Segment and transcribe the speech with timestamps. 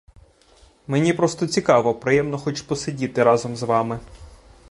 [0.87, 3.99] Мені просто цікаво, приємно хоч посидіти разом з вами.